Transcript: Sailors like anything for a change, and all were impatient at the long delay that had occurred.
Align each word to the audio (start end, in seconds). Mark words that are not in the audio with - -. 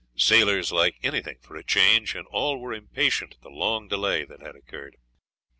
Sailors 0.17 0.71
like 0.71 0.95
anything 1.03 1.37
for 1.43 1.55
a 1.55 1.63
change, 1.63 2.15
and 2.15 2.25
all 2.31 2.59
were 2.59 2.73
impatient 2.73 3.35
at 3.35 3.41
the 3.41 3.49
long 3.51 3.87
delay 3.87 4.25
that 4.25 4.41
had 4.41 4.55
occurred. 4.55 4.97